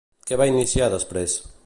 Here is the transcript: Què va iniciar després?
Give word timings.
Què 0.29 0.39
va 0.41 0.47
iniciar 0.53 0.89
després? 0.95 1.37